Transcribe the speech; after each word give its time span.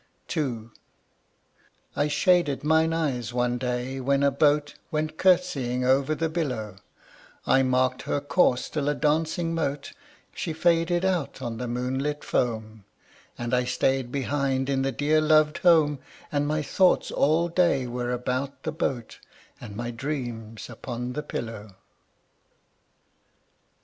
II. 0.35 0.71
I 1.95 2.07
shaded 2.07 2.63
mine 2.63 2.91
eyes 2.91 3.33
one 3.35 3.59
day 3.59 3.99
when 3.99 4.23
a 4.23 4.31
boat 4.31 4.73
Went 4.89 5.15
curtseying 5.19 5.83
over 5.85 6.15
the 6.15 6.27
billow, 6.27 6.77
I 7.45 7.61
marked 7.61 8.01
her 8.09 8.19
course 8.19 8.67
till 8.67 8.89
a 8.89 8.95
dancing 8.95 9.53
mote 9.53 9.93
She 10.33 10.53
faded 10.53 11.05
out 11.05 11.39
on 11.39 11.57
the 11.59 11.67
moonlit 11.67 12.23
foam, 12.23 12.83
And 13.37 13.53
I 13.53 13.63
stayed 13.65 14.11
behind 14.11 14.71
in 14.71 14.81
the 14.81 14.91
dear 14.91 15.21
loved 15.21 15.59
home; 15.59 15.99
And 16.31 16.47
my 16.47 16.63
thoughts 16.63 17.11
all 17.11 17.47
day 17.47 17.85
were 17.85 18.11
about 18.11 18.63
the 18.63 18.71
boat, 18.71 19.19
And 19.59 19.75
my 19.75 19.91
dreams 19.91 20.67
upon 20.67 21.13
the 21.13 21.21
pillow. 21.21 21.75